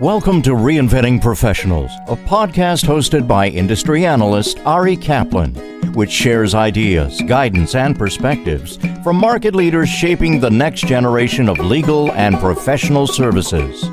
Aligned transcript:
Welcome 0.00 0.42
to 0.42 0.50
Reinventing 0.50 1.22
Professionals, 1.22 1.90
a 2.06 2.16
podcast 2.16 2.84
hosted 2.84 3.26
by 3.26 3.48
industry 3.48 4.04
analyst 4.04 4.58
Ari 4.66 4.94
Kaplan, 4.94 5.54
which 5.94 6.10
shares 6.10 6.54
ideas, 6.54 7.22
guidance, 7.22 7.74
and 7.74 7.98
perspectives 7.98 8.76
from 9.02 9.16
market 9.16 9.54
leaders 9.54 9.88
shaping 9.88 10.38
the 10.38 10.50
next 10.50 10.82
generation 10.82 11.48
of 11.48 11.58
legal 11.60 12.12
and 12.12 12.38
professional 12.40 13.06
services. 13.06 13.88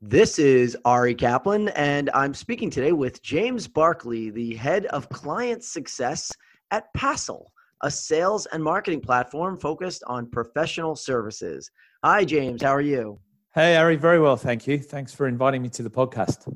This 0.00 0.38
is 0.38 0.74
Ari 0.86 1.16
Kaplan, 1.16 1.68
and 1.76 2.08
I'm 2.14 2.32
speaking 2.32 2.70
today 2.70 2.92
with 2.92 3.20
James 3.20 3.68
Barclay, 3.68 4.30
the 4.30 4.54
head 4.54 4.86
of 4.86 5.10
client 5.10 5.62
success 5.62 6.32
at 6.70 6.90
Passle, 6.94 7.52
a 7.82 7.90
sales 7.90 8.46
and 8.46 8.64
marketing 8.64 9.02
platform 9.02 9.60
focused 9.60 10.02
on 10.06 10.30
professional 10.30 10.96
services. 10.96 11.70
Hi, 12.02 12.24
James. 12.24 12.62
How 12.62 12.74
are 12.74 12.80
you? 12.80 13.20
Hey, 13.58 13.76
Ari, 13.76 13.96
very 13.96 14.20
well. 14.20 14.36
Thank 14.36 14.68
you. 14.68 14.78
Thanks 14.78 15.12
for 15.12 15.26
inviting 15.26 15.62
me 15.62 15.68
to 15.70 15.82
the 15.82 15.90
podcast. 15.90 16.46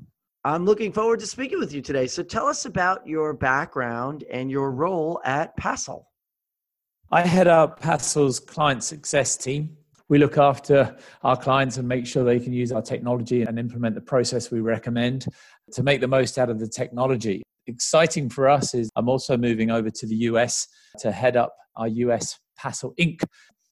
I'm 0.44 0.64
looking 0.64 0.92
forward 0.92 1.18
to 1.18 1.26
speaking 1.26 1.58
with 1.58 1.72
you 1.72 1.82
today. 1.82 2.06
So 2.06 2.22
tell 2.22 2.46
us 2.46 2.64
about 2.64 3.04
your 3.04 3.34
background 3.34 4.22
and 4.30 4.48
your 4.48 4.70
role 4.70 5.20
at 5.24 5.56
Passle. 5.56 6.04
I 7.10 7.22
head 7.22 7.48
up 7.48 7.80
Passle's 7.80 8.38
client 8.38 8.84
success 8.84 9.36
team. 9.36 9.76
We 10.08 10.18
look 10.18 10.38
after 10.38 10.96
our 11.24 11.36
clients 11.36 11.76
and 11.76 11.88
make 11.88 12.06
sure 12.06 12.22
they 12.22 12.38
can 12.38 12.52
use 12.52 12.70
our 12.70 12.82
technology 12.82 13.42
and 13.42 13.58
implement 13.58 13.96
the 13.96 14.00
process 14.00 14.52
we 14.52 14.60
recommend 14.60 15.26
to 15.72 15.82
make 15.82 16.00
the 16.00 16.06
most 16.06 16.38
out 16.38 16.50
of 16.50 16.60
the 16.60 16.68
technology. 16.68 17.42
Exciting 17.66 18.30
for 18.30 18.48
us 18.48 18.74
is 18.74 18.88
I'm 18.94 19.08
also 19.08 19.36
moving 19.36 19.72
over 19.72 19.90
to 19.90 20.06
the 20.06 20.14
US 20.30 20.68
to 21.00 21.10
head 21.10 21.36
up 21.36 21.52
our 21.74 21.88
US 21.88 22.38
Passle 22.56 22.94
Inc. 22.96 23.24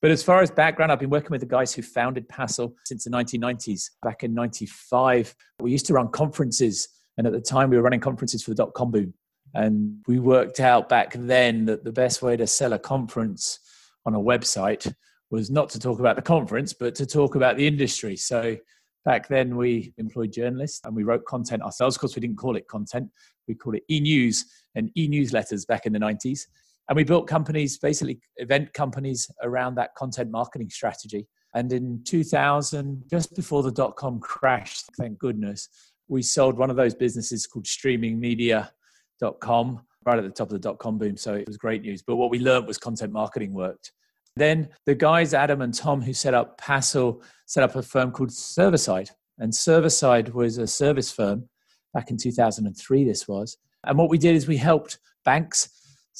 But 0.02 0.10
as 0.10 0.22
far 0.22 0.40
as 0.40 0.50
background, 0.50 0.90
I've 0.90 0.98
been 0.98 1.10
working 1.10 1.30
with 1.30 1.42
the 1.42 1.46
guys 1.46 1.74
who 1.74 1.82
founded 1.82 2.28
Passle 2.28 2.74
since 2.84 3.04
the 3.04 3.10
1990s. 3.10 3.90
Back 4.02 4.22
in 4.22 4.32
95, 4.32 5.34
we 5.60 5.70
used 5.70 5.86
to 5.86 5.94
run 5.94 6.08
conferences. 6.08 6.88
And 7.18 7.26
at 7.26 7.34
the 7.34 7.40
time, 7.40 7.68
we 7.68 7.76
were 7.76 7.82
running 7.82 8.00
conferences 8.00 8.42
for 8.42 8.50
the 8.50 8.56
dot 8.56 8.72
com 8.72 8.90
boom. 8.90 9.12
And 9.52 9.98
we 10.06 10.18
worked 10.18 10.60
out 10.60 10.88
back 10.88 11.12
then 11.14 11.66
that 11.66 11.84
the 11.84 11.92
best 11.92 12.22
way 12.22 12.36
to 12.36 12.46
sell 12.46 12.72
a 12.72 12.78
conference 12.78 13.58
on 14.06 14.14
a 14.14 14.18
website 14.18 14.92
was 15.30 15.50
not 15.50 15.68
to 15.70 15.78
talk 15.78 16.00
about 16.00 16.16
the 16.16 16.22
conference, 16.22 16.72
but 16.72 16.94
to 16.94 17.04
talk 17.04 17.34
about 17.34 17.56
the 17.56 17.66
industry. 17.66 18.16
So 18.16 18.56
back 19.04 19.28
then, 19.28 19.56
we 19.56 19.92
employed 19.98 20.32
journalists 20.32 20.80
and 20.84 20.94
we 20.96 21.02
wrote 21.02 21.24
content 21.26 21.62
ourselves. 21.62 21.96
Of 21.96 22.00
course, 22.00 22.16
we 22.16 22.20
didn't 22.20 22.36
call 22.36 22.56
it 22.56 22.66
content, 22.68 23.10
we 23.46 23.54
called 23.54 23.76
it 23.76 23.84
e 23.90 24.00
news 24.00 24.46
and 24.74 24.90
e 24.96 25.08
newsletters 25.08 25.66
back 25.66 25.84
in 25.84 25.92
the 25.92 25.98
90s. 25.98 26.46
And 26.90 26.96
we 26.96 27.04
built 27.04 27.26
companies, 27.28 27.78
basically 27.78 28.20
event 28.36 28.74
companies 28.74 29.30
around 29.42 29.76
that 29.76 29.94
content 29.94 30.30
marketing 30.30 30.68
strategy. 30.70 31.28
And 31.54 31.72
in 31.72 32.02
2000, 32.04 33.04
just 33.08 33.34
before 33.36 33.62
the 33.62 33.70
dot 33.70 33.94
com 33.94 34.18
crash, 34.18 34.82
thank 34.98 35.16
goodness, 35.18 35.68
we 36.08 36.20
sold 36.20 36.58
one 36.58 36.68
of 36.68 36.74
those 36.74 36.96
businesses 36.96 37.46
called 37.46 37.66
streamingmedia.com 37.66 39.80
right 40.04 40.18
at 40.18 40.24
the 40.24 40.30
top 40.30 40.48
of 40.48 40.52
the 40.52 40.58
dot 40.58 40.80
com 40.80 40.98
boom. 40.98 41.16
So 41.16 41.34
it 41.34 41.46
was 41.46 41.56
great 41.56 41.82
news. 41.82 42.02
But 42.02 42.16
what 42.16 42.30
we 42.30 42.40
learned 42.40 42.66
was 42.66 42.76
content 42.76 43.12
marketing 43.12 43.52
worked. 43.52 43.92
Then 44.34 44.70
the 44.84 44.96
guys, 44.96 45.32
Adam 45.32 45.62
and 45.62 45.72
Tom, 45.72 46.02
who 46.02 46.12
set 46.12 46.34
up 46.34 46.60
Passle, 46.60 47.22
set 47.46 47.62
up 47.62 47.76
a 47.76 47.82
firm 47.82 48.10
called 48.10 48.30
Serverside. 48.30 49.10
And 49.38 49.52
Serverside 49.52 50.32
was 50.32 50.58
a 50.58 50.66
service 50.66 51.12
firm 51.12 51.48
back 51.94 52.10
in 52.10 52.16
2003, 52.16 53.04
this 53.04 53.28
was. 53.28 53.58
And 53.84 53.96
what 53.96 54.10
we 54.10 54.18
did 54.18 54.34
is 54.34 54.48
we 54.48 54.56
helped 54.56 54.98
banks 55.24 55.68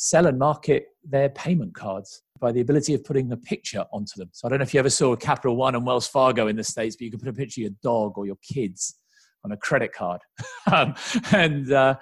sell 0.02 0.26
and 0.26 0.38
market 0.38 0.86
their 1.04 1.28
payment 1.28 1.74
cards 1.74 2.22
by 2.40 2.50
the 2.50 2.60
ability 2.62 2.94
of 2.94 3.04
putting 3.04 3.30
a 3.32 3.36
picture 3.36 3.84
onto 3.92 4.12
them. 4.16 4.30
So 4.32 4.48
I 4.48 4.48
don't 4.48 4.60
know 4.60 4.62
if 4.62 4.72
you 4.72 4.80
ever 4.80 4.88
saw 4.88 5.12
a 5.12 5.16
Capital 5.16 5.56
One 5.56 5.74
and 5.74 5.84
Wells 5.84 6.06
Fargo 6.06 6.46
in 6.46 6.56
the 6.56 6.64
States, 6.64 6.96
but 6.96 7.04
you 7.04 7.10
can 7.10 7.20
put 7.20 7.28
a 7.28 7.34
picture 7.34 7.60
of 7.60 7.64
your 7.64 7.72
dog 7.82 8.16
or 8.16 8.24
your 8.24 8.38
kids 8.42 8.98
on 9.44 9.52
a 9.52 9.58
credit 9.58 9.92
card. 9.92 10.22
um, 10.72 10.94
and 11.32 11.70
uh, 11.70 11.96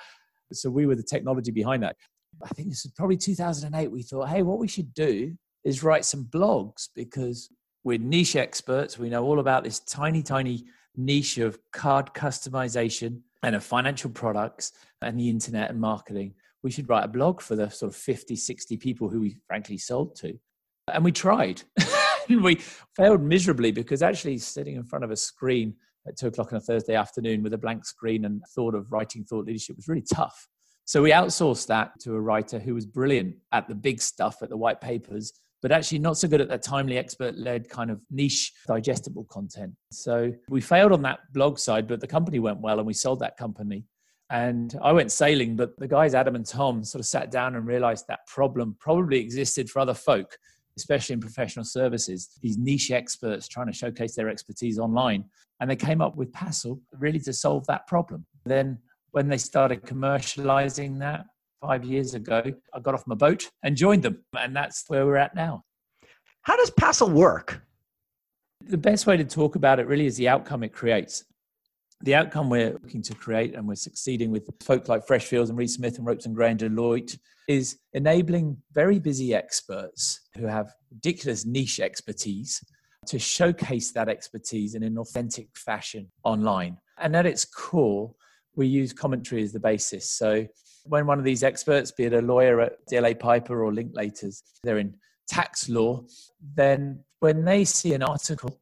so 0.53 0.71
we 0.71 0.87
were 0.87 0.95
the 0.95 1.03
technology 1.03 1.51
behind 1.51 1.83
that. 1.83 1.97
I 2.41 2.47
think 2.51 2.69
this 2.69 2.85
was 2.85 2.93
probably 2.93 3.17
2008. 3.17 3.91
We 3.91 4.03
thought, 4.03 4.29
hey, 4.29 4.43
what 4.43 4.61
we 4.61 4.69
should 4.69 4.95
do 4.95 5.37
is 5.65 5.83
write 5.83 6.05
some 6.05 6.25
blogs 6.25 6.91
because 6.95 7.51
we're 7.83 7.99
niche 7.99 8.37
experts. 8.37 8.97
We 8.97 9.11
know 9.11 9.25
all 9.25 9.41
about 9.41 9.65
this 9.65 9.81
tiny, 9.81 10.23
tiny 10.23 10.67
niche 10.97 11.39
of 11.39 11.59
card 11.73 12.15
customization 12.15 13.23
and 13.43 13.57
of 13.57 13.65
financial 13.65 14.11
products 14.11 14.71
and 15.03 15.19
the 15.19 15.29
internet 15.29 15.71
and 15.71 15.81
marketing 15.81 16.35
we 16.63 16.71
should 16.71 16.89
write 16.89 17.05
a 17.05 17.09
blog 17.09 17.41
for 17.41 17.57
the 17.57 17.69
sort 17.71 17.93
of 17.93 17.97
50, 17.97 18.37
60 18.37 18.77
people 18.77 19.09
who 19.09 19.21
we 19.21 19.37
frankly 19.47 19.79
sold 19.79 20.17
to. 20.17 20.39
And 20.93 21.05
we 21.05 21.13
tried. 21.13 21.63
we 22.29 22.57
failed 22.97 23.23
miserably 23.23 23.71
because 23.71 24.03
actually 24.03 24.39
sitting 24.39 24.77
in 24.77 24.85
front 24.85 25.05
of 25.05 25.11
a 25.11 25.17
screen 25.17 25.75
at 26.07 26.17
two 26.17 26.29
o'clock 26.29 26.53
on 26.53 26.59
a 26.59 26.61
Thursday 26.61 26.95
afternoon 26.95 27.43
with 27.43 27.53
a 27.55 27.59
blank 27.59 27.85
screen 27.85 28.25
and 28.25 28.43
thought 28.55 28.75
of 28.75 28.91
writing 28.91 29.25
thought 29.25 29.47
leadership 29.47 29.77
was 29.77 29.89
really 29.89 30.05
tough. 30.13 30.49
So 30.85 31.03
we 31.03 31.11
outsourced 31.11 31.67
that 31.67 31.93
to 32.01 32.15
a 32.15 32.21
writer 32.21 32.59
who 32.59 32.75
was 32.75 32.87
brilliant 32.87 33.37
at 33.53 33.69
the 33.69 33.75
big 33.75 34.01
stuff, 34.01 34.37
at 34.43 34.49
the 34.49 34.57
white 34.57 34.81
papers, 34.81 35.35
but 35.61 35.71
actually 35.71 35.99
not 35.99 36.17
so 36.17 36.29
good 36.29 36.41
at 36.41 36.49
the 36.49 36.57
timely 36.57 36.97
expert 36.97 37.37
led 37.37 37.69
kind 37.69 37.91
of 37.91 38.01
niche 38.11 38.53
digestible 38.67 39.25
content. 39.25 39.75
So 39.93 40.33
we 40.49 40.63
failed 40.63 40.93
on 40.93 41.03
that 41.03 41.21
blog 41.35 41.59
side, 41.59 41.89
but 41.89 42.01
the 42.01 42.07
company 42.07 42.39
went 42.39 42.61
well 42.61 42.79
and 42.79 42.87
we 42.87 42.95
sold 42.95 43.21
that 43.21 43.37
company 43.37 43.85
and 44.31 44.79
I 44.83 44.93
went 44.93 45.11
sailing, 45.11 45.57
but 45.57 45.79
the 45.79 45.89
guys, 45.89 46.15
Adam 46.15 46.35
and 46.35 46.45
Tom, 46.45 46.85
sort 46.85 47.01
of 47.01 47.07
sat 47.07 47.31
down 47.31 47.57
and 47.57 47.67
realized 47.67 48.07
that 48.09 48.27
problem 48.27 48.77
probably 48.79 49.19
existed 49.21 49.71
for 49.71 49.79
other 49.81 49.95
folk, 49.95 50.37
especially 50.77 51.15
in 51.15 51.21
professional 51.21 51.65
services, 51.65 52.29
these 52.43 52.59
niche 52.59 52.91
experts 52.91 53.49
trying 53.49 53.69
to 53.69 53.73
showcase 53.73 54.15
their 54.15 54.29
expertise 54.29 54.79
online. 54.79 55.25
And 55.61 55.71
they 55.71 55.77
came 55.77 56.03
up 56.03 56.17
with 56.17 56.33
Passle 56.33 56.81
really 56.99 57.21
to 57.21 57.33
solve 57.33 57.67
that 57.69 57.87
problem. 57.87 58.27
Then, 58.45 58.79
when 59.13 59.29
they 59.29 59.39
started 59.39 59.83
commercializing 59.83 60.99
that 60.99 61.25
five 61.63 61.85
years 61.85 62.13
ago, 62.13 62.43
I 62.75 62.81
got 62.81 62.95
off 62.95 63.07
my 63.07 63.15
boat 63.15 63.51
and 63.63 63.75
joined 63.75 64.03
them. 64.03 64.23
And 64.39 64.55
that's 64.55 64.85
where 64.89 65.07
we're 65.07 65.17
at 65.17 65.35
now. 65.35 65.65
How 66.43 66.57
does 66.57 66.71
Passle 66.71 67.11
work? 67.11 67.63
The 68.67 68.77
best 68.77 69.07
way 69.07 69.17
to 69.17 69.25
talk 69.25 69.57
about 69.57 69.81
it 69.81 69.87
really 69.87 70.05
is 70.05 70.19
the 70.19 70.29
outcome 70.29 70.63
it 70.63 70.75
creates 70.75 71.25
the 72.03 72.15
outcome 72.15 72.49
we're 72.49 72.73
looking 72.73 73.03
to 73.03 73.15
create 73.15 73.55
and 73.55 73.67
we're 73.67 73.75
succeeding 73.75 74.31
with 74.31 74.49
folk 74.61 74.89
like 74.89 75.07
Freshfields 75.07 75.49
and 75.49 75.59
Reed 75.59 75.71
Smith 75.71 75.99
and 75.99 76.07
Ropes 76.07 76.27
and 76.27 76.35
Gray 76.35 76.51
and 76.51 76.61
Deloitte 76.61 77.19
is 77.49 77.79
enabling 77.93 78.57
very 78.73 78.99
busy 78.99 79.35
experts 79.35 80.21
who 80.37 80.47
have 80.47 80.73
ridiculous 80.93 81.45
niche 81.45 81.81
expertise 81.81 82.63
to 83.07 83.19
showcase 83.19 83.93
that 83.93 84.09
expertise 84.09 84.75
in 84.75 84.83
an 84.83 84.99
authentic 84.99 85.49
fashion 85.57 86.11
online. 86.25 86.77
And 86.99 87.17
at 87.17 87.27
its 87.27 87.45
core, 87.45 88.15
we 88.55 88.67
use 88.67 88.93
commentary 88.93 89.43
as 89.43 89.53
the 89.53 89.61
basis. 89.61 90.11
So 90.11 90.47
when 90.85 91.07
one 91.07 91.19
of 91.19 91.25
these 91.25 91.43
experts, 91.43 91.91
be 91.91 92.05
it 92.05 92.13
a 92.13 92.21
lawyer 92.21 92.61
at 92.61 92.73
DLA 92.91 93.19
Piper 93.19 93.65
or 93.65 93.73
Linklaters, 93.73 94.43
they're 94.63 94.79
in 94.79 94.95
tax 95.27 95.69
law, 95.69 96.05
then 96.55 97.03
when 97.21 97.45
they 97.45 97.65
see 97.65 97.95
an 97.95 98.03
article, 98.03 98.61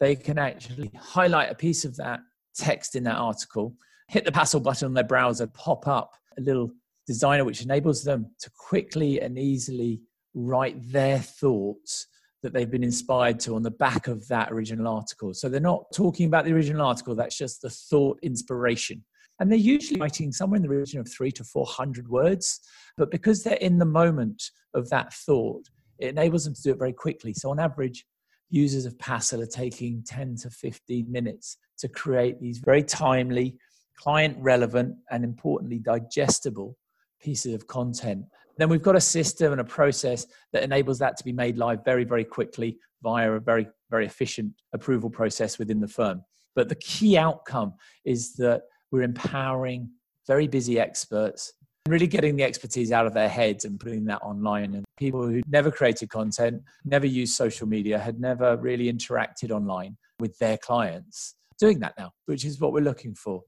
they 0.00 0.16
can 0.16 0.38
actually 0.38 0.90
highlight 1.00 1.50
a 1.50 1.54
piece 1.54 1.84
of 1.84 1.96
that 1.96 2.20
text 2.56 2.96
in 2.96 3.04
that 3.04 3.16
article, 3.16 3.74
hit 4.08 4.24
the 4.24 4.32
Passle 4.32 4.60
button 4.60 4.86
on 4.86 4.94
their 4.94 5.04
browser, 5.04 5.46
pop 5.46 5.86
up 5.86 6.14
a 6.38 6.40
little 6.40 6.70
designer 7.06 7.44
which 7.44 7.62
enables 7.62 8.02
them 8.02 8.30
to 8.40 8.50
quickly 8.56 9.20
and 9.20 9.38
easily 9.38 10.00
write 10.34 10.76
their 10.90 11.18
thoughts 11.18 12.06
that 12.42 12.52
they've 12.52 12.70
been 12.70 12.84
inspired 12.84 13.40
to 13.40 13.54
on 13.54 13.62
the 13.62 13.70
back 13.70 14.06
of 14.06 14.26
that 14.28 14.52
original 14.52 14.86
article. 14.86 15.32
So 15.32 15.48
they're 15.48 15.60
not 15.60 15.84
talking 15.94 16.26
about 16.26 16.44
the 16.44 16.52
original 16.52 16.86
article, 16.86 17.14
that's 17.14 17.38
just 17.38 17.62
the 17.62 17.70
thought 17.70 18.18
inspiration. 18.22 19.02
And 19.40 19.50
they're 19.50 19.58
usually 19.58 20.00
writing 20.00 20.30
somewhere 20.30 20.56
in 20.56 20.62
the 20.62 20.68
region 20.68 21.00
of 21.00 21.10
three 21.10 21.32
to 21.32 21.44
400 21.44 22.08
words. 22.08 22.60
But 22.96 23.10
because 23.10 23.42
they're 23.42 23.54
in 23.54 23.78
the 23.78 23.84
moment 23.84 24.42
of 24.74 24.88
that 24.90 25.12
thought, 25.12 25.68
it 25.98 26.08
enables 26.08 26.44
them 26.44 26.54
to 26.54 26.62
do 26.62 26.70
it 26.70 26.78
very 26.78 26.92
quickly. 26.92 27.32
So 27.32 27.50
on 27.50 27.58
average, 27.58 28.04
users 28.50 28.86
of 28.86 28.98
Passle 28.98 29.42
are 29.42 29.46
taking 29.46 30.02
10 30.06 30.36
to 30.42 30.50
15 30.50 31.10
minutes 31.10 31.56
to 31.78 31.88
create 31.88 32.40
these 32.40 32.58
very 32.58 32.82
timely, 32.82 33.56
client 33.98 34.36
relevant, 34.40 34.96
and 35.10 35.24
importantly, 35.24 35.78
digestible 35.78 36.76
pieces 37.20 37.54
of 37.54 37.66
content. 37.66 38.24
Then 38.56 38.68
we've 38.68 38.82
got 38.82 38.96
a 38.96 39.00
system 39.00 39.52
and 39.52 39.60
a 39.60 39.64
process 39.64 40.26
that 40.52 40.62
enables 40.62 40.98
that 41.00 41.16
to 41.16 41.24
be 41.24 41.32
made 41.32 41.56
live 41.56 41.84
very, 41.84 42.04
very 42.04 42.24
quickly 42.24 42.78
via 43.02 43.32
a 43.32 43.40
very, 43.40 43.66
very 43.90 44.06
efficient 44.06 44.52
approval 44.72 45.10
process 45.10 45.58
within 45.58 45.80
the 45.80 45.88
firm. 45.88 46.22
But 46.54 46.68
the 46.68 46.76
key 46.76 47.18
outcome 47.18 47.74
is 48.04 48.34
that 48.36 48.62
we're 48.90 49.02
empowering 49.02 49.90
very 50.26 50.46
busy 50.46 50.78
experts 50.78 51.52
really 51.86 52.06
getting 52.06 52.34
the 52.34 52.42
expertise 52.42 52.92
out 52.92 53.06
of 53.06 53.12
their 53.12 53.28
heads 53.28 53.66
and 53.66 53.78
putting 53.78 54.06
that 54.06 54.22
online. 54.22 54.74
And 54.74 54.86
people 54.96 55.26
who 55.26 55.42
never 55.46 55.70
created 55.70 56.08
content, 56.08 56.62
never 56.86 57.06
used 57.06 57.34
social 57.34 57.66
media, 57.66 57.98
had 57.98 58.18
never 58.18 58.56
really 58.56 58.90
interacted 58.90 59.50
online 59.50 59.98
with 60.18 60.38
their 60.38 60.56
clients, 60.56 61.34
doing 61.58 61.80
that 61.80 61.92
now, 61.98 62.12
which 62.24 62.46
is 62.46 62.58
what 62.58 62.72
we're 62.72 62.80
looking 62.80 63.14
for. 63.14 63.42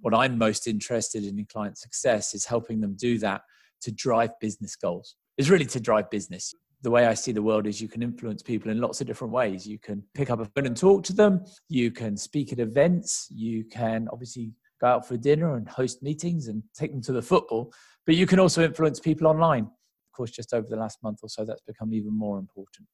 What 0.00 0.12
I'm 0.12 0.36
most 0.36 0.66
interested 0.66 1.24
in 1.24 1.38
in 1.38 1.46
client 1.46 1.78
success 1.78 2.34
is 2.34 2.44
helping 2.44 2.80
them 2.80 2.96
do 2.98 3.16
that 3.18 3.42
to 3.82 3.92
drive 3.92 4.30
business 4.40 4.74
goals. 4.74 5.14
Is 5.36 5.48
really 5.50 5.66
to 5.66 5.78
drive 5.78 6.10
business. 6.10 6.52
the 6.82 6.90
way 6.90 7.06
I 7.06 7.14
see 7.14 7.32
the 7.32 7.42
world 7.42 7.66
is 7.66 7.80
you 7.80 7.88
can 7.88 8.02
influence 8.02 8.42
people 8.42 8.70
in 8.70 8.80
lots 8.80 9.00
of 9.00 9.06
different 9.06 9.32
ways. 9.32 9.66
You 9.66 9.78
can 9.78 10.02
pick 10.14 10.30
up 10.30 10.40
a 10.40 10.44
phone 10.46 10.66
and 10.66 10.76
talk 10.76 11.04
to 11.04 11.12
them. 11.12 11.44
You 11.68 11.90
can 11.90 12.16
speak 12.16 12.52
at 12.52 12.58
events. 12.58 13.28
You 13.30 13.64
can 13.64 14.08
obviously 14.12 14.52
go 14.80 14.86
out 14.86 15.06
for 15.06 15.16
dinner 15.16 15.56
and 15.56 15.68
host 15.68 16.02
meetings 16.02 16.48
and 16.48 16.62
take 16.74 16.92
them 16.92 17.02
to 17.02 17.12
the 17.12 17.22
football. 17.22 17.72
But 18.06 18.16
you 18.16 18.26
can 18.26 18.38
also 18.38 18.64
influence 18.64 19.00
people 19.00 19.26
online. 19.26 19.64
Of 19.64 20.12
course, 20.12 20.30
just 20.30 20.54
over 20.54 20.66
the 20.68 20.76
last 20.76 21.02
month 21.02 21.20
or 21.22 21.28
so, 21.28 21.44
that's 21.44 21.62
become 21.62 21.92
even 21.92 22.16
more 22.16 22.38
important. 22.38 22.86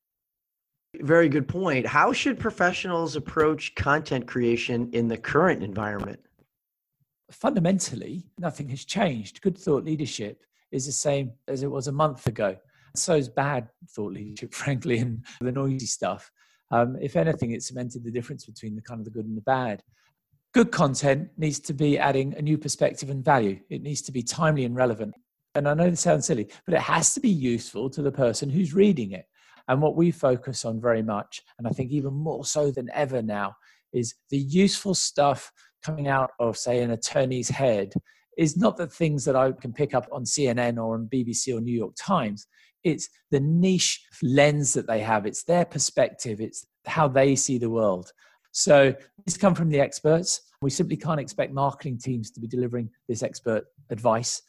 Very 1.01 1.29
good 1.29 1.49
point. 1.49 1.87
How 1.87 2.13
should 2.13 2.39
professionals 2.39 3.17
approach 3.17 3.75
content 3.75 4.27
creation 4.27 4.91
in 4.93 5.09
the 5.09 5.17
current 5.17 5.63
environment? 5.63 6.21
Fundamentally, 7.31 8.25
nothing 8.39 8.69
has 8.69 8.85
changed. 8.85 9.41
Good 9.41 9.59
thought 9.59 9.85
leadership 9.85 10.45
is 10.71 10.87
the 10.87 10.93
same 10.93 11.33
as 11.49 11.63
it 11.63 11.71
was 11.71 11.89
a 11.89 11.93
month 11.93 12.27
ago. 12.27 12.57
So 12.95 13.17
is 13.17 13.29
bad 13.29 13.69
thought 13.91 14.13
leadership, 14.13 14.55
frankly, 14.55 14.99
and 14.99 15.25
the 15.41 15.53
noisy 15.53 15.87
stuff. 15.87 16.31
Um, 16.71 16.97
if 17.01 17.17
anything, 17.17 17.53
it 17.53 17.63
cemented 17.63 18.05
the 18.05 18.11
difference 18.11 18.47
between 18.47 18.75
the 18.75 18.83
kind 18.83 19.01
of 19.01 19.05
the 19.05 19.11
good 19.11 19.27
and 19.27 19.37
the 19.37 19.43
bad. 19.43 19.83
Good 20.55 20.71
content 20.71 21.31
needs 21.37 21.59
to 21.61 21.75
be 21.75 21.99
adding 21.99 22.33
a 22.37 22.43
new 22.43 22.56
perspective 22.56 23.11
and 23.11 23.25
value. 23.25 23.59
It 23.71 23.83
needs 23.83 24.03
to 24.03 24.12
be 24.12 24.23
timely 24.23 24.65
and 24.65 24.77
relevant. 24.77 25.12
And 25.56 25.69
I 25.69 25.75
know 25.75 25.91
this 25.91 26.03
sounds 26.03 26.27
silly, 26.27 26.49
but 26.65 26.75
it 26.75 26.81
has 26.81 27.12
to 27.15 27.21
be 27.21 27.29
useful 27.29 27.91
to 27.91 28.03
the 28.03 28.12
person 28.12 28.49
who's 28.49 28.73
reading 28.73 29.11
it. 29.11 29.25
And 29.67 29.83
what 29.83 29.97
we 29.97 30.12
focus 30.12 30.65
on 30.65 30.81
very 30.81 31.03
much, 31.03 31.43
and 31.59 31.67
I 31.67 31.71
think 31.71 31.91
even 31.91 32.15
more 32.15 32.45
so 32.45 32.71
than 32.71 32.89
ever 32.95 33.21
now, 33.21 33.56
is 33.93 34.15
the 34.31 34.39
useful 34.39 34.95
stuff 34.95 35.51
coming 35.83 36.06
out 36.06 36.31
of, 36.39 36.56
say, 36.56 36.83
an 36.83 36.93
attorney's 36.93 37.49
head 37.49 37.93
is 38.39 38.56
not 38.56 38.77
the 38.77 38.87
things 38.87 39.25
that 39.25 39.35
I 39.35 39.51
can 39.51 39.73
pick 39.73 39.93
up 39.93 40.06
on 40.12 40.23
CNN 40.23 40.77
or 40.77 40.95
on 40.95 41.09
BBC 41.12 41.56
or 41.56 41.61
New 41.62 41.77
York 41.77 41.95
Times. 41.99 42.47
It's 42.85 43.09
the 43.33 43.41
niche 43.41 44.06
lens 44.23 44.73
that 44.75 44.87
they 44.87 45.01
have, 45.01 45.27
it's 45.27 45.43
their 45.43 45.65
perspective, 45.65 46.41
it's 46.41 46.65
how 46.87 47.09
they 47.09 47.35
see 47.35 47.59
the 47.59 47.71
world. 47.71 48.12
So 48.55 48.95
this 49.27 49.37
come 49.37 49.55
from 49.55 49.69
the 49.69 49.81
experts. 49.81 50.43
We 50.62 50.71
simply 50.71 50.97
can't 50.97 51.19
expect 51.19 51.53
marketing 51.53 51.99
teams 51.99 52.31
to 52.31 52.41
be 52.41 52.47
delivering 52.47 52.89
this 53.09 53.25
expert 53.25 53.65
advice. 53.91 54.43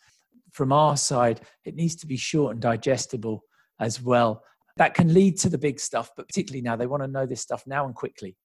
From 0.51 0.71
our 0.71 0.95
side, 0.95 1.41
it 1.65 1.75
needs 1.75 1.95
to 1.95 2.07
be 2.07 2.15
short 2.15 2.53
and 2.53 2.61
digestible 2.61 3.43
as 3.79 3.99
well. 3.99 4.43
That 4.77 4.93
can 4.93 5.11
lead 5.11 5.39
to 5.39 5.49
the 5.49 5.57
big 5.57 5.79
stuff, 5.79 6.11
but 6.15 6.27
particularly 6.27 6.61
now, 6.61 6.75
they 6.75 6.85
want 6.85 7.01
to 7.01 7.07
know 7.07 7.25
this 7.25 7.41
stuff 7.41 7.63
now 7.65 7.85
and 7.85 7.95
quickly. 7.95 8.37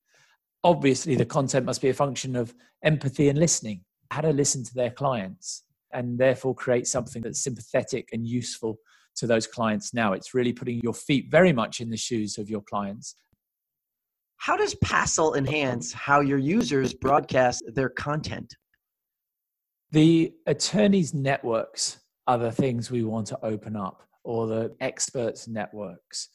Obviously, 0.65 1.15
the 1.15 1.27
content 1.27 1.67
must 1.67 1.83
be 1.83 1.91
a 1.91 1.95
function 1.95 2.37
of 2.37 2.55
empathy 2.83 3.29
and 3.29 3.39
listening, 3.39 3.85
how 4.11 4.23
to 4.23 4.33
listen 4.33 4.65
to 4.65 4.75
their 4.75 4.91
clients, 4.91 5.65
and 5.93 6.19
therefore 6.19 6.55
create 6.55 6.87
something 6.87 7.21
that's 7.21 7.45
sympathetic 7.45 8.09
and 8.13 8.27
useful 8.27 8.79
to 9.17 9.27
those 9.27 9.47
clients 9.47 9.93
now. 9.93 10.15
It's 10.15 10.33
really 10.33 10.55
putting 10.55 10.81
your 10.83 10.95
feet 10.95 11.27
very 11.31 11.53
much 11.53 11.81
in 11.81 11.91
the 11.91 11.99
shoes 11.99 12.39
of 12.39 12.49
your 12.49 12.63
clients. 12.63 13.15
How 14.41 14.57
does 14.57 14.75
Passle 14.77 15.35
enhance 15.35 15.93
how 15.93 16.21
your 16.21 16.39
users 16.39 16.95
broadcast 16.95 17.63
their 17.75 17.91
content? 17.91 18.57
The 19.91 20.33
attorneys' 20.47 21.13
networks 21.13 22.01
are 22.27 22.39
the 22.39 22.51
things 22.51 22.91
we 22.91 23.05
want 23.05 23.27
to 23.27 23.45
open 23.45 23.77
up, 23.77 24.03
or 24.25 24.47
the 24.47 24.75
experts' 24.81 25.47
networks. 25.47 26.31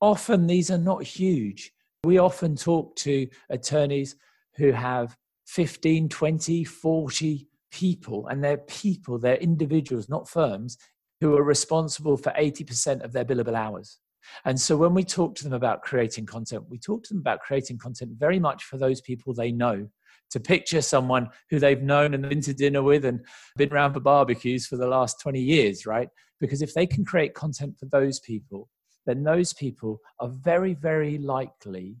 Often 0.00 0.48
these 0.48 0.68
are 0.72 0.78
not 0.78 1.04
huge. 1.04 1.70
We 2.02 2.18
often 2.18 2.56
talk 2.56 2.96
to 2.96 3.28
attorneys 3.48 4.16
who 4.56 4.72
have 4.72 5.16
15, 5.46 6.08
20, 6.08 6.64
40 6.64 7.48
people, 7.70 8.26
and 8.26 8.42
they're 8.42 8.56
people, 8.56 9.16
they're 9.16 9.36
individuals, 9.36 10.08
not 10.08 10.28
firms, 10.28 10.76
who 11.20 11.36
are 11.36 11.44
responsible 11.44 12.16
for 12.16 12.32
80% 12.32 13.04
of 13.04 13.12
their 13.12 13.24
billable 13.24 13.54
hours. 13.54 14.00
And 14.44 14.60
so 14.60 14.76
when 14.76 14.94
we 14.94 15.04
talk 15.04 15.34
to 15.36 15.44
them 15.44 15.52
about 15.52 15.82
creating 15.82 16.26
content, 16.26 16.64
we 16.68 16.78
talk 16.78 17.04
to 17.04 17.14
them 17.14 17.20
about 17.20 17.40
creating 17.40 17.78
content 17.78 18.12
very 18.18 18.38
much 18.38 18.64
for 18.64 18.78
those 18.78 19.00
people 19.00 19.32
they 19.34 19.52
know. 19.52 19.88
To 20.30 20.40
picture 20.40 20.80
someone 20.80 21.28
who 21.50 21.60
they've 21.60 21.82
known 21.82 22.14
and 22.14 22.28
been 22.28 22.40
to 22.40 22.54
dinner 22.54 22.82
with 22.82 23.04
and 23.04 23.20
been 23.56 23.72
around 23.72 23.92
for 23.92 24.00
barbecues 24.00 24.66
for 24.66 24.76
the 24.76 24.86
last 24.86 25.20
20 25.20 25.38
years, 25.38 25.86
right? 25.86 26.08
Because 26.40 26.60
if 26.60 26.74
they 26.74 26.86
can 26.86 27.04
create 27.04 27.34
content 27.34 27.78
for 27.78 27.86
those 27.86 28.18
people, 28.18 28.68
then 29.06 29.22
those 29.22 29.52
people 29.52 30.00
are 30.18 30.28
very, 30.28 30.74
very 30.74 31.18
likely 31.18 31.96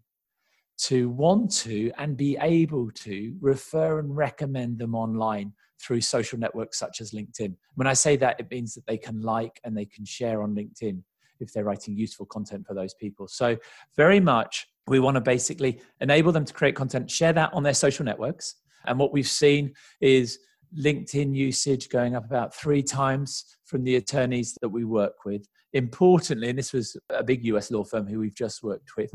to 0.76 1.08
want 1.10 1.52
to 1.52 1.92
and 1.98 2.16
be 2.16 2.36
able 2.40 2.90
to 2.90 3.36
refer 3.40 4.00
and 4.00 4.16
recommend 4.16 4.78
them 4.78 4.94
online 4.94 5.52
through 5.80 6.00
social 6.00 6.38
networks 6.38 6.78
such 6.78 7.00
as 7.00 7.12
LinkedIn. 7.12 7.54
When 7.74 7.86
I 7.86 7.92
say 7.92 8.16
that, 8.16 8.40
it 8.40 8.50
means 8.50 8.74
that 8.74 8.86
they 8.86 8.98
can 8.98 9.20
like 9.20 9.60
and 9.64 9.76
they 9.76 9.84
can 9.84 10.04
share 10.04 10.42
on 10.42 10.54
LinkedIn 10.54 11.02
if 11.40 11.52
they're 11.52 11.64
writing 11.64 11.96
useful 11.96 12.26
content 12.26 12.66
for 12.66 12.74
those 12.74 12.94
people. 12.94 13.28
So, 13.28 13.56
very 13.96 14.20
much, 14.20 14.66
we 14.86 15.00
want 15.00 15.16
to 15.16 15.20
basically 15.20 15.80
enable 16.00 16.32
them 16.32 16.44
to 16.44 16.52
create 16.52 16.76
content, 16.76 17.10
share 17.10 17.32
that 17.32 17.52
on 17.54 17.62
their 17.62 17.74
social 17.74 18.04
networks. 18.04 18.56
And 18.86 18.98
what 18.98 19.12
we've 19.12 19.28
seen 19.28 19.72
is 20.00 20.38
LinkedIn 20.78 21.34
usage 21.34 21.88
going 21.88 22.16
up 22.16 22.24
about 22.24 22.54
three 22.54 22.82
times 22.82 23.44
from 23.64 23.84
the 23.84 23.96
attorneys 23.96 24.56
that 24.60 24.68
we 24.68 24.84
work 24.84 25.24
with. 25.24 25.46
Importantly, 25.72 26.50
and 26.50 26.58
this 26.58 26.72
was 26.72 26.96
a 27.10 27.24
big 27.24 27.44
US 27.46 27.70
law 27.70 27.84
firm 27.84 28.06
who 28.06 28.20
we've 28.20 28.34
just 28.34 28.62
worked 28.62 28.96
with, 28.96 29.12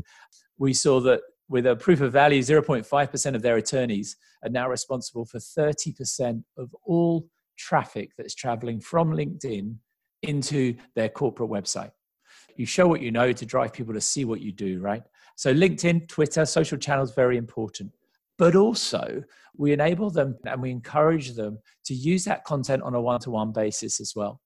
we 0.58 0.72
saw 0.72 1.00
that 1.00 1.20
with 1.48 1.66
a 1.66 1.76
proof 1.76 2.00
of 2.00 2.12
value, 2.12 2.42
0.5% 2.42 3.34
of 3.34 3.42
their 3.42 3.56
attorneys 3.56 4.16
are 4.44 4.50
now 4.50 4.68
responsible 4.68 5.24
for 5.24 5.38
30% 5.38 6.42
of 6.56 6.74
all 6.84 7.28
traffic 7.58 8.10
that's 8.16 8.34
traveling 8.34 8.80
from 8.80 9.10
LinkedIn 9.10 9.74
into 10.22 10.76
their 10.94 11.08
corporate 11.08 11.50
website. 11.50 11.90
You 12.60 12.66
show 12.66 12.86
what 12.86 13.00
you 13.00 13.10
know 13.10 13.32
to 13.32 13.46
drive 13.46 13.72
people 13.72 13.94
to 13.94 14.02
see 14.02 14.26
what 14.26 14.42
you 14.42 14.52
do, 14.52 14.80
right? 14.80 15.02
So, 15.34 15.54
LinkedIn, 15.54 16.08
Twitter, 16.08 16.44
social 16.44 16.76
channels, 16.76 17.14
very 17.14 17.38
important. 17.38 17.90
But 18.36 18.54
also, 18.54 19.22
we 19.56 19.72
enable 19.72 20.10
them 20.10 20.36
and 20.44 20.60
we 20.60 20.70
encourage 20.70 21.32
them 21.32 21.58
to 21.86 21.94
use 21.94 22.22
that 22.26 22.44
content 22.44 22.82
on 22.82 22.94
a 22.94 23.00
one 23.00 23.18
to 23.20 23.30
one 23.30 23.52
basis 23.52 23.98
as 23.98 24.12
well. 24.14 24.42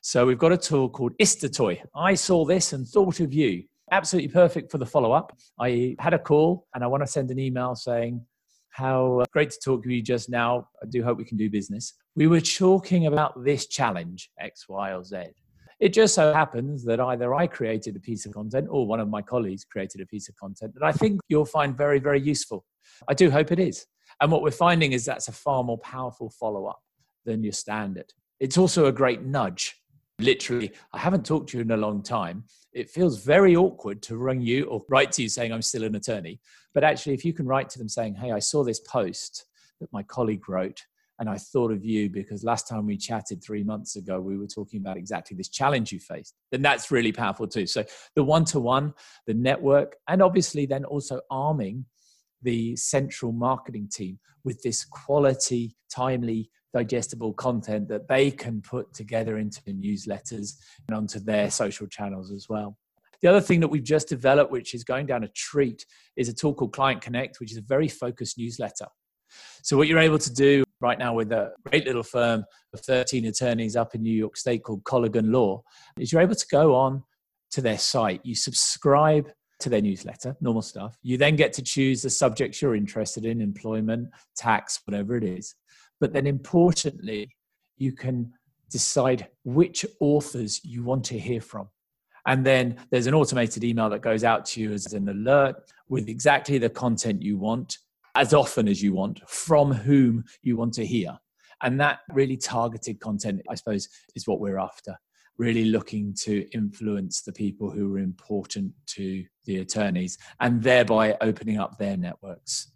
So, 0.00 0.24
we've 0.24 0.38
got 0.38 0.50
a 0.50 0.56
tool 0.56 0.88
called 0.88 1.12
Istatoy. 1.20 1.82
I 1.94 2.14
saw 2.14 2.46
this 2.46 2.72
and 2.72 2.88
thought 2.88 3.20
of 3.20 3.34
you 3.34 3.64
absolutely 3.92 4.28
perfect 4.28 4.72
for 4.72 4.78
the 4.78 4.86
follow 4.86 5.12
up. 5.12 5.36
I 5.60 5.94
had 5.98 6.14
a 6.14 6.18
call 6.18 6.66
and 6.74 6.82
I 6.82 6.86
want 6.86 7.02
to 7.02 7.06
send 7.06 7.30
an 7.30 7.38
email 7.38 7.74
saying, 7.74 8.24
How 8.70 9.20
uh, 9.20 9.24
great 9.30 9.50
to 9.50 9.58
talk 9.62 9.82
to 9.82 9.92
you 9.92 10.00
just 10.00 10.30
now. 10.30 10.68
I 10.82 10.86
do 10.88 11.04
hope 11.04 11.18
we 11.18 11.26
can 11.26 11.36
do 11.36 11.50
business. 11.50 11.92
We 12.16 12.28
were 12.28 12.40
talking 12.40 13.08
about 13.08 13.44
this 13.44 13.66
challenge, 13.66 14.30
X, 14.40 14.70
Y, 14.70 14.94
or 14.94 15.04
Z. 15.04 15.34
It 15.80 15.92
just 15.92 16.14
so 16.14 16.32
happens 16.32 16.84
that 16.84 17.00
either 17.00 17.34
I 17.34 17.46
created 17.46 17.96
a 17.96 18.00
piece 18.00 18.26
of 18.26 18.32
content 18.32 18.66
or 18.70 18.86
one 18.86 19.00
of 19.00 19.08
my 19.08 19.22
colleagues 19.22 19.64
created 19.64 20.00
a 20.00 20.06
piece 20.06 20.28
of 20.28 20.36
content 20.36 20.74
that 20.74 20.82
I 20.82 20.92
think 20.92 21.20
you'll 21.28 21.44
find 21.44 21.76
very, 21.76 22.00
very 22.00 22.20
useful. 22.20 22.64
I 23.08 23.14
do 23.14 23.30
hope 23.30 23.52
it 23.52 23.60
is. 23.60 23.86
And 24.20 24.32
what 24.32 24.42
we're 24.42 24.50
finding 24.50 24.92
is 24.92 25.04
that's 25.04 25.28
a 25.28 25.32
far 25.32 25.62
more 25.62 25.78
powerful 25.78 26.30
follow 26.30 26.66
up 26.66 26.80
than 27.24 27.44
your 27.44 27.52
standard. 27.52 28.12
It's 28.40 28.58
also 28.58 28.86
a 28.86 28.92
great 28.92 29.22
nudge 29.22 29.76
literally, 30.18 30.72
I 30.92 30.98
haven't 30.98 31.24
talked 31.24 31.50
to 31.50 31.58
you 31.58 31.62
in 31.62 31.70
a 31.70 31.76
long 31.76 32.02
time. 32.02 32.44
It 32.72 32.90
feels 32.90 33.24
very 33.24 33.56
awkward 33.56 34.02
to 34.02 34.16
ring 34.16 34.40
you 34.40 34.64
or 34.64 34.84
write 34.88 35.12
to 35.12 35.22
you 35.22 35.28
saying 35.28 35.52
I'm 35.52 35.62
still 35.62 35.84
an 35.84 35.94
attorney. 35.94 36.40
But 36.74 36.84
actually, 36.84 37.14
if 37.14 37.24
you 37.24 37.32
can 37.32 37.46
write 37.46 37.68
to 37.70 37.78
them 37.78 37.88
saying, 37.88 38.14
Hey, 38.14 38.32
I 38.32 38.38
saw 38.38 38.64
this 38.64 38.80
post 38.80 39.46
that 39.80 39.92
my 39.92 40.02
colleague 40.02 40.48
wrote, 40.48 40.82
and 41.18 41.28
I 41.28 41.36
thought 41.36 41.72
of 41.72 41.84
you 41.84 42.08
because 42.08 42.44
last 42.44 42.68
time 42.68 42.86
we 42.86 42.96
chatted 42.96 43.42
three 43.42 43.64
months 43.64 43.96
ago, 43.96 44.20
we 44.20 44.38
were 44.38 44.46
talking 44.46 44.80
about 44.80 44.96
exactly 44.96 45.36
this 45.36 45.48
challenge 45.48 45.90
you 45.90 45.98
faced. 45.98 46.34
Then 46.52 46.62
that's 46.62 46.90
really 46.90 47.12
powerful 47.12 47.48
too. 47.48 47.66
So 47.66 47.84
the 48.14 48.22
one 48.22 48.44
to 48.46 48.60
one, 48.60 48.94
the 49.26 49.34
network, 49.34 49.96
and 50.06 50.22
obviously 50.22 50.66
then 50.66 50.84
also 50.84 51.20
arming 51.30 51.84
the 52.42 52.76
central 52.76 53.32
marketing 53.32 53.88
team 53.92 54.18
with 54.44 54.62
this 54.62 54.84
quality, 54.84 55.74
timely 55.90 56.50
digestible 56.72 57.32
content 57.32 57.88
that 57.88 58.06
they 58.08 58.30
can 58.30 58.60
put 58.62 58.92
together 58.94 59.38
into 59.38 59.60
newsletters 59.62 60.54
and 60.86 60.96
onto 60.96 61.18
their 61.18 61.50
social 61.50 61.86
channels 61.86 62.30
as 62.30 62.46
well. 62.48 62.76
The 63.20 63.28
other 63.28 63.40
thing 63.40 63.58
that 63.60 63.68
we've 63.68 63.82
just 63.82 64.08
developed, 64.08 64.52
which 64.52 64.74
is 64.74 64.84
going 64.84 65.06
down 65.06 65.24
a 65.24 65.28
treat, 65.28 65.84
is 66.16 66.28
a 66.28 66.32
tool 66.32 66.54
called 66.54 66.72
Client 66.72 67.00
Connect, 67.00 67.40
which 67.40 67.50
is 67.50 67.58
a 67.58 67.62
very 67.62 67.88
focused 67.88 68.38
newsletter. 68.38 68.86
So, 69.62 69.76
what 69.76 69.88
you're 69.88 69.98
able 69.98 70.18
to 70.18 70.32
do 70.32 70.62
right 70.80 70.98
now 70.98 71.14
with 71.14 71.32
a 71.32 71.52
great 71.66 71.86
little 71.86 72.02
firm 72.02 72.44
of 72.72 72.80
13 72.80 73.26
attorneys 73.26 73.76
up 73.76 73.94
in 73.94 74.02
New 74.02 74.14
York 74.14 74.36
State 74.36 74.62
called 74.62 74.84
Colligan 74.84 75.32
Law 75.32 75.62
is 75.98 76.12
you're 76.12 76.22
able 76.22 76.34
to 76.34 76.46
go 76.50 76.74
on 76.74 77.02
to 77.50 77.60
their 77.60 77.78
site, 77.78 78.20
you 78.24 78.34
subscribe 78.34 79.30
to 79.60 79.68
their 79.68 79.82
newsletter, 79.82 80.36
normal 80.40 80.62
stuff. 80.62 80.96
You 81.02 81.16
then 81.16 81.34
get 81.34 81.52
to 81.54 81.62
choose 81.62 82.02
the 82.02 82.10
subjects 82.10 82.62
you're 82.62 82.76
interested 82.76 83.24
in 83.24 83.40
employment, 83.40 84.08
tax, 84.36 84.80
whatever 84.84 85.16
it 85.16 85.24
is. 85.24 85.54
But 86.00 86.12
then 86.12 86.26
importantly, 86.26 87.34
you 87.76 87.92
can 87.92 88.32
decide 88.70 89.26
which 89.44 89.84
authors 90.00 90.60
you 90.64 90.84
want 90.84 91.04
to 91.06 91.18
hear 91.18 91.40
from. 91.40 91.68
And 92.26 92.44
then 92.44 92.76
there's 92.90 93.06
an 93.06 93.14
automated 93.14 93.64
email 93.64 93.88
that 93.90 94.02
goes 94.02 94.22
out 94.22 94.44
to 94.46 94.60
you 94.60 94.72
as 94.72 94.92
an 94.92 95.08
alert 95.08 95.56
with 95.88 96.08
exactly 96.08 96.58
the 96.58 96.68
content 96.68 97.22
you 97.22 97.38
want, 97.38 97.78
as 98.18 98.34
often 98.34 98.66
as 98.66 98.82
you 98.82 98.92
want, 98.92 99.20
from 99.28 99.72
whom 99.72 100.24
you 100.42 100.56
want 100.56 100.74
to 100.74 100.84
hear. 100.84 101.16
And 101.62 101.80
that 101.80 102.00
really 102.12 102.36
targeted 102.36 102.98
content, 103.00 103.40
I 103.48 103.54
suppose, 103.54 103.88
is 104.16 104.26
what 104.26 104.40
we're 104.40 104.58
after. 104.58 104.96
really 105.38 105.66
looking 105.66 106.12
to 106.12 106.46
influence 106.52 107.22
the 107.22 107.32
people 107.32 107.70
who 107.70 107.94
are 107.94 108.00
important 108.00 108.72
to 108.86 109.24
the 109.46 109.58
attorneys 109.58 110.18
and 110.40 110.62
thereby 110.62 111.16
opening 111.20 111.58
up 111.58 111.78
their 111.78 111.96
networks. 111.96 112.72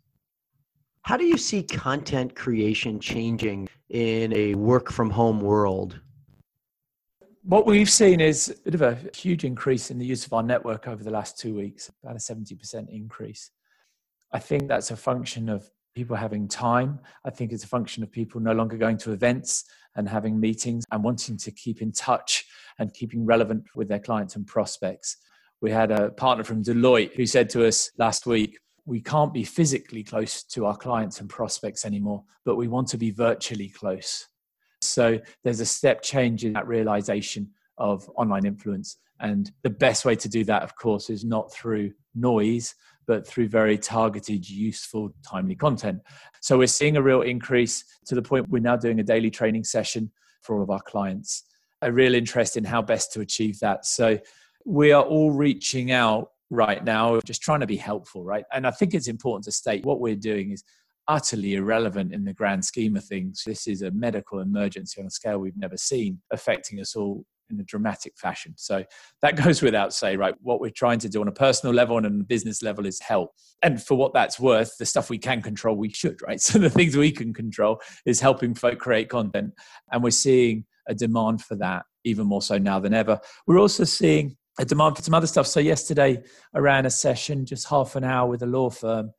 How 1.03 1.17
do 1.17 1.25
you 1.25 1.37
see 1.37 1.65
content 1.65 2.37
creation 2.37 3.01
changing 3.01 3.69
in 3.91 4.33
a 4.35 4.55
work 4.55 4.93
from 4.93 5.11
home 5.11 5.41
world? 5.41 6.01
What 7.43 7.67
we've 7.67 7.91
seen 7.91 8.21
is 8.21 8.51
a 8.51 8.71
bit 8.71 8.75
of 8.75 8.83
a 8.83 8.97
huge 9.17 9.45
increase 9.45 9.91
in 9.91 9.99
the 9.99 10.07
use 10.07 10.25
of 10.25 10.33
our 10.33 10.45
network 10.45 10.87
over 10.87 11.03
the 11.03 11.11
last 11.11 11.37
two 11.37 11.57
weeks, 11.57 11.91
about 12.05 12.15
a 12.15 12.21
70% 12.21 12.89
increase. 12.89 13.51
I 14.33 14.39
think 14.39 14.69
that's 14.69 14.91
a 14.91 14.97
function 14.97 15.49
of 15.49 15.69
people 15.95 16.17
having 16.17 16.49
time. 16.49 16.99
I 17.25 17.31
think 17.31 17.53
it's 17.53 17.65
a 17.65 17.69
function 17.69 18.03
of 18.03 18.11
people 18.11 18.41
no 18.41 18.53
longer 18.53 18.77
going 18.77 18.97
to 18.99 19.13
events 19.13 19.65
and 19.95 20.09
having 20.09 20.41
meetings 20.41 20.85
and 20.91 21.05
wanting 21.05 21.37
to 21.37 21.51
keep 21.51 21.83
in 21.83 21.93
touch 21.93 22.47
and 22.79 22.95
keeping 22.95 23.27
relevant 23.27 23.65
with 23.75 23.89
their 23.89 23.99
clients 23.99 24.37
and 24.37 24.47
prospects. 24.47 25.19
We 25.61 25.71
had 25.71 25.91
a 25.91 26.11
partner 26.11 26.45
from 26.45 26.65
Deloitte 26.65 27.15
who 27.15 27.27
said 27.27 27.51
to 27.51 27.67
us 27.67 27.91
last 27.99 28.27
week, 28.27 28.59
we 28.85 29.01
can't 29.01 29.33
be 29.33 29.45
physically 29.45 30.03
close 30.03 30.43
to 30.45 30.67
our 30.67 30.77
clients 30.77 31.21
and 31.21 31.29
prospects 31.29 31.85
anymore, 31.85 32.25
but 32.45 32.57
we 32.57 32.69
want 32.69 32.89
to 32.89 32.99
be 32.99 33.11
virtually 33.11 33.69
close. 33.69 34.27
So 34.81 35.21
there's 35.45 35.61
a 35.61 35.67
step 35.67 36.03
change 36.03 36.45
in 36.45 36.55
that 36.55 36.67
realization 36.67 37.51
of 37.79 38.09
online 38.17 38.45
influence. 38.47 38.97
And 39.21 39.53
the 39.63 39.71
best 39.71 40.05
way 40.05 40.17
to 40.17 40.29
do 40.29 40.43
that, 40.45 40.63
of 40.63 40.75
course, 40.75 41.11
is 41.11 41.25
not 41.25 41.53
through 41.53 41.93
noise, 42.15 42.75
but 43.07 43.27
through 43.27 43.49
very 43.49 43.79
targeted, 43.79 44.49
useful, 44.49 45.11
timely 45.29 45.55
content. 45.55 46.01
So 46.41 46.59
we're 46.59 46.67
seeing 46.67 46.97
a 46.97 47.03
real 47.03 47.23
increase 47.23 47.85
to 48.07 48.15
the 48.15 48.23
point 48.23 48.49
we're 48.49 48.61
now 48.61 48.77
doing 48.77 49.01
a 49.01 49.05
daily 49.05 49.31
training 49.31 49.65
session 49.65 50.11
for 50.43 50.57
all 50.57 50.63
of 50.63 50.71
our 50.71 50.81
clients. 50.81 51.45
A 51.83 51.93
real 51.93 52.15
interest 52.15 52.57
in 52.57 52.65
how 52.65 52.83
best 52.83 53.13
to 53.13 53.21
achieve 53.21 53.59
that. 53.61 53.85
So 53.87 54.19
we 54.65 54.93
are 54.93 55.03
all 55.03 55.33
reaching 55.33 55.91
out 55.91 56.29
right 56.51 56.85
now, 56.85 57.19
just 57.25 57.43
trying 57.43 57.61
to 57.61 57.67
be 57.67 57.77
helpful, 57.77 58.25
right? 58.25 58.45
And 58.53 58.67
I 58.67 58.71
think 58.71 58.95
it's 58.95 59.09
important 59.09 59.45
to 59.45 59.53
state 59.53 59.85
what 59.85 60.01
we're 60.01 60.15
doing 60.15 60.53
is 60.53 60.63
utterly 61.09 61.55
irrelevant 61.55 62.13
in 62.13 62.25
the 62.25 62.33
grand 62.33 62.65
scheme 62.65 62.97
of 62.97 63.05
things. 63.05 63.43
This 63.45 63.67
is 63.67 63.83
a 63.83 63.91
medical 63.91 64.41
emergency 64.41 65.01
on 65.01 65.07
a 65.07 65.11
scale 65.11 65.39
we've 65.39 65.57
never 65.57 65.77
seen, 65.77 66.21
affecting 66.31 66.81
us 66.81 66.95
all 66.95 67.25
in 67.51 67.61
a 67.61 67.65
dramatic 67.65 68.15
fashion. 68.17 68.55
So 68.57 68.85
that 69.21 69.37
goes 69.45 69.63
without 69.63 69.93
say, 69.93 70.17
right? 70.17 70.35
What 70.41 70.61
we're 70.61 70.71
trying 70.71 70.99
to 71.01 71.09
do 71.09 71.21
on 71.21 71.29
a 71.29 71.33
personal 71.33 71.75
level 71.75 71.97
and 71.97 72.07
on 72.07 72.21
a 72.21 72.25
business 72.25 72.63
level 72.63 72.87
is 72.87 73.01
help. 73.01 73.33
And 73.63 73.83
for 73.83 73.95
what 73.95 74.15
that's 74.15 74.41
worth, 74.41 74.77
the 74.79 74.87
stuff 74.87 75.11
we 75.11 75.19
can 75.19 75.43
control, 75.43 75.77
we 75.77 75.91
should, 75.91 76.21
right? 76.23 76.41
So 76.53 76.59
the 76.59 76.71
things 76.71 76.97
we 76.97 77.13
can 77.13 77.33
control 77.33 77.81
is 78.05 78.21
helping 78.21 78.55
folk 78.55 78.79
create 78.79 79.09
content. 79.09 79.55
And 79.91 80.03
we're 80.03 80.11
seeing 80.11 80.65
a 80.89 80.95
demand 80.95 81.43
for 81.43 81.55
that 81.57 81.85
even 82.05 82.27
more 82.27 82.43
so 82.43 82.59
now 82.59 82.81
than 82.81 82.93
ever. 82.93 83.21
We're 83.47 83.61
also 83.61 83.85
seeing 83.85 84.37
a 84.59 84.65
demand 84.65 84.97
for 84.97 85.03
some 85.03 85.15
other 85.15 85.27
stuff. 85.27 85.47
So 85.47 85.61
yesterday 85.61 86.23
I 86.55 86.59
ran 86.59 86.85
a 86.85 86.91
session, 86.91 87.47
just 87.47 87.69
half 87.69 87.97
an 87.97 88.05
hour 88.05 88.29
with 88.29 88.43
a 88.43 88.47
law 88.47 88.71
firm 88.71 89.13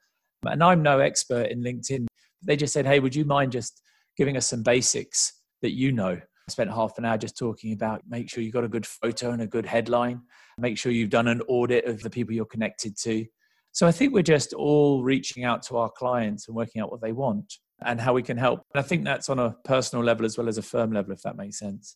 and 0.46 0.64
I'm 0.64 0.82
no 0.82 1.00
expert 1.00 1.48
in 1.48 1.64
LinkedIn. 1.64 2.08
They 2.42 2.56
just 2.56 2.74
said, 2.74 2.86
hey, 2.86 3.00
would 3.00 3.16
you 3.16 3.26
mind 3.26 3.52
just 3.52 3.82
giving 4.18 4.38
us 4.38 4.48
some 4.48 4.64
basics 4.64 5.42
that 5.62 5.74
you 5.74 5.92
know? 5.92 6.20
Spent 6.50 6.70
half 6.70 6.98
an 6.98 7.06
hour 7.06 7.18
just 7.18 7.38
talking 7.38 7.74
about 7.74 8.02
make 8.08 8.30
sure 8.30 8.44
you've 8.44 8.54
got 8.54 8.66
a 8.66 8.70
good 8.70 8.86
photo 8.86 9.32
and 9.32 9.42
a 9.42 9.48
good 9.48 9.66
headline, 9.66 10.22
make 10.58 10.78
sure 10.78 10.92
you've 10.92 11.10
done 11.10 11.28
an 11.28 11.42
audit 11.48 11.86
of 11.86 12.02
the 12.02 12.10
people 12.10 12.34
you're 12.34 12.46
connected 12.46 12.98
to. 12.98 13.26
So 13.72 13.88
I 13.88 13.92
think 13.92 14.14
we're 14.14 14.24
just 14.24 14.54
all 14.54 15.04
reaching 15.04 15.46
out 15.46 15.64
to 15.64 15.78
our 15.78 15.90
clients 15.90 16.48
and 16.48 16.56
working 16.56 16.82
out 16.82 16.92
what 16.92 17.02
they 17.02 17.12
want 17.12 17.54
and 17.86 18.00
how 18.00 18.14
we 18.14 18.22
can 18.22 18.38
help. 18.38 18.62
And 18.74 18.84
I 18.84 18.88
think 18.88 19.04
that's 19.04 19.30
on 19.30 19.40
a 19.40 19.56
personal 19.64 20.04
level 20.04 20.26
as 20.26 20.38
well 20.38 20.48
as 20.48 20.58
a 20.58 20.62
firm 20.62 20.92
level, 20.92 21.14
if 21.14 21.22
that 21.22 21.38
makes 21.38 21.60
sense. 21.60 21.96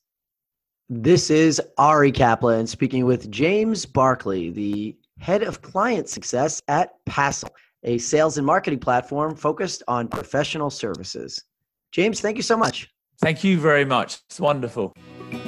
This 0.90 1.30
is 1.30 1.62
Ari 1.78 2.14
Kaplan 2.14 2.68
speaking 2.68 3.06
with 3.06 3.30
James 3.30 3.86
Barclay, 3.86 4.50
the 4.50 4.98
head 5.20 5.44
of 5.44 5.62
client 5.62 6.08
success 6.08 6.62
at 6.68 6.92
Passle 7.06 7.50
a 7.84 7.98
sales 7.98 8.38
and 8.38 8.46
marketing 8.46 8.80
platform 8.80 9.36
focused 9.36 9.84
on 9.88 10.08
professional 10.08 10.70
services. 10.70 11.44
James, 11.92 12.22
thank 12.22 12.38
you 12.38 12.44
so 12.44 12.58
much. 12.58 12.90
Thank 13.22 13.44
you 13.44 13.60
very 13.60 13.86
much. 13.86 14.20
It's 14.28 14.40
wonderful. 14.40 14.94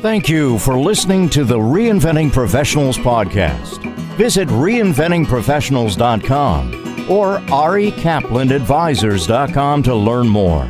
Thank 0.01 0.27
you 0.27 0.59
for 0.59 0.77
listening 0.77 1.29
to 1.29 1.45
the 1.45 1.57
Reinventing 1.57 2.31
Professionals 2.31 2.97
podcast. 2.97 3.77
Visit 4.15 4.47
reinventingprofessionals.com 4.49 7.09
or 7.09 7.38
arikaplanadvisors.com 7.39 9.83
to 9.83 9.95
learn 9.95 10.27
more. 10.27 10.69